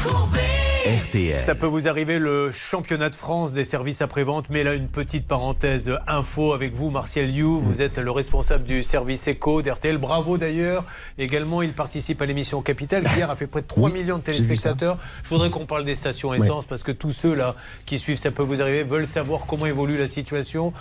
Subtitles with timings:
[0.00, 1.40] RTL.
[1.40, 5.26] Ça peut vous arriver le championnat de France des services après-vente, mais là une petite
[5.26, 7.60] parenthèse info avec vous, Martial You.
[7.60, 9.98] Vous êtes le responsable du service éco d'RTL.
[9.98, 10.84] Bravo d'ailleurs.
[11.18, 14.16] Également, il participe à l'émission Capital qui hier a fait près de 3 Oui, millions
[14.16, 14.96] de téléspectateurs.
[15.22, 17.54] Je voudrais qu'on parle des stations essence parce que tous ceux là
[17.84, 20.72] qui suivent Ça peut vous arriver veulent savoir comment évolue la situation.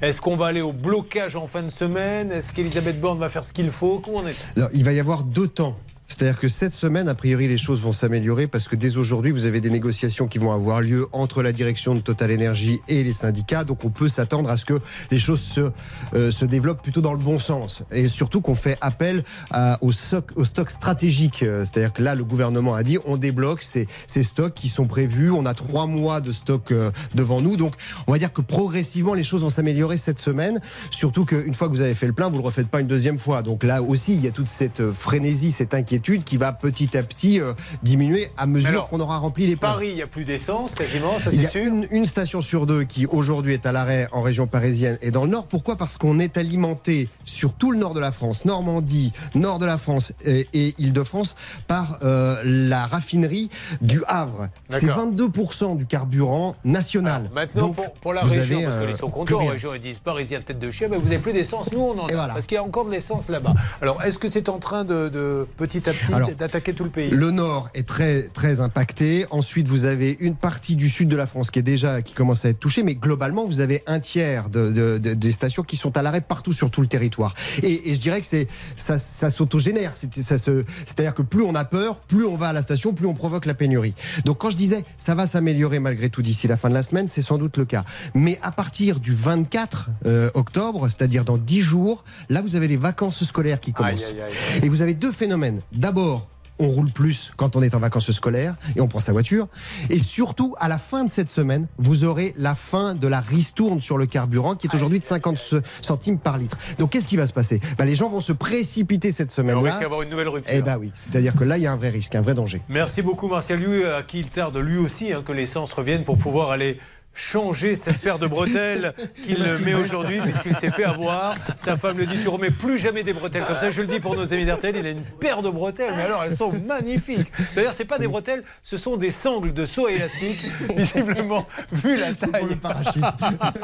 [0.00, 2.30] Est-ce qu'on va aller au blocage en fin de semaine?
[2.30, 3.98] Est-ce qu'Elisabeth Borne va faire ce qu'il faut?
[3.98, 4.52] Comment on est?
[4.56, 5.76] Alors, il va y avoir deux temps.
[6.10, 9.46] C'est-à-dire que cette semaine, a priori, les choses vont s'améliorer parce que dès aujourd'hui, vous
[9.46, 13.12] avez des négociations qui vont avoir lieu entre la direction de Total Energy et les
[13.12, 13.62] syndicats.
[13.62, 14.80] Donc, on peut s'attendre à ce que
[15.12, 15.70] les choses se,
[16.14, 17.84] euh, se développent plutôt dans le bon sens.
[17.92, 21.44] Et surtout qu'on fait appel à, au, stock, au stock stratégique.
[21.44, 24.86] Euh, C'est-à-dire que là, le gouvernement a dit on débloque ces, ces stocks qui sont
[24.86, 25.30] prévus.
[25.30, 27.56] On a trois mois de stock euh, devant nous.
[27.56, 27.74] Donc,
[28.08, 30.60] on va dire que progressivement, les choses vont s'améliorer cette semaine.
[30.90, 33.18] Surtout qu'une fois que vous avez fait le plein, vous le refaites pas une deuxième
[33.18, 33.42] fois.
[33.42, 36.96] Donc là aussi, il y a toute cette euh, frénésie, cette inquiétude qui va petit
[36.96, 37.52] à petit euh,
[37.82, 39.70] diminuer à mesure qu'on aura rempli les pleins.
[39.70, 41.62] Paris, il n'y a plus d'essence quasiment, ça Il y c'est a sûr.
[41.64, 45.24] une, une station sur deux qui aujourd'hui est à l'arrêt en région parisienne et dans
[45.24, 45.46] le nord.
[45.46, 45.76] Pourquoi?
[45.76, 49.78] Parce qu'on est alimenté sur tout le nord de la France, Normandie, nord de la
[49.78, 51.34] France et, et Île-de-France
[51.66, 54.48] par euh, la raffinerie du Havre.
[54.68, 55.10] C'est D'accord.
[55.12, 57.22] 22% du carburant national.
[57.22, 59.50] Alors, maintenant, Donc, pour, pour la région, avez, parce euh, qu'ils sont contents, en rien.
[59.52, 62.06] région, ils disent Parisien tête de chien, mais vous n'avez plus d'essence, nous on en
[62.06, 62.34] a, voilà.
[62.34, 63.54] parce qu'il y a encore de l'essence là-bas.
[63.82, 66.90] Alors, est-ce que c'est en train de, de, petit à petit Alors, d'attaquer tout le
[66.90, 69.26] pays Le nord est très très impacté.
[69.30, 72.44] Ensuite, vous avez une partie du sud de la France qui est déjà qui commence
[72.44, 75.76] à être touchée, mais globalement, vous avez un tiers de, de- de- des stations qui
[75.76, 77.34] sont à l'arrêt partout sur tout le territoire.
[77.62, 79.92] Et, et je dirais que c'est ça, ça s'autogénère.
[79.94, 82.92] C'est- ça se- C'est-à-dire que plus on a peur, plus on va à la station,
[82.92, 83.94] plus on provoque la pénurie.
[84.24, 87.08] Donc, quand je disais ça va s'améliorer malgré tout d'ici la fin de la semaine,
[87.08, 87.84] c'est sans doute le cas.
[88.14, 92.76] Mais à partir du 24 euh, octobre, c'est-à-dire dans 10 jours, là, vous avez les
[92.76, 94.10] vacances scolaires qui commencent.
[94.10, 94.60] Aïe, aïe, aïe.
[94.64, 95.60] Et vous avez deux phénomènes.
[95.80, 96.28] D'abord,
[96.58, 99.48] on roule plus quand on est en vacances scolaires et on prend sa voiture.
[99.88, 103.80] Et surtout, à la fin de cette semaine, vous aurez la fin de la ristourne
[103.80, 106.58] sur le carburant qui est aujourd'hui de 50 ce- centimes par litre.
[106.78, 107.60] Donc qu'est-ce qui va se passer?
[107.78, 110.52] Ben, Les gens vont se précipiter cette On risque d'avoir une nouvelle rupture.
[110.54, 112.60] Eh ben oui, c'est-à-dire que là, il y a un vrai risque, un vrai danger.
[112.68, 116.18] Merci beaucoup Martial Liu, à qui il tarde lui aussi hein, que l'essence revienne pour
[116.18, 116.76] pouvoir aller
[117.14, 118.94] changer cette paire de bretelles
[119.24, 121.34] qu'il met aujourd'hui puisqu'il s'est fait avoir.
[121.56, 123.70] Sa femme le dit, tu remets plus jamais des bretelles comme ça.
[123.70, 126.24] Je le dis pour nos amis d'RTL, il a une paire de bretelles, mais alors
[126.24, 127.30] elles sont magnifiques.
[127.54, 130.44] D'ailleurs, c'est pas des bretelles, ce sont des sangles de saut élastique,
[130.76, 132.56] visiblement, vu la taille.
[132.56, 133.02] parachute.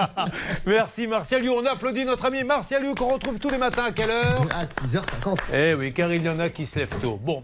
[0.66, 1.50] Merci Martial Liu.
[1.50, 4.40] On applaudit notre ami Martial qu'on retrouve tous les matins à quelle heure?
[4.54, 5.36] À 6h50.
[5.54, 7.18] Eh oui, car il y en a qui se lèvent tôt.
[7.22, 7.42] Bon.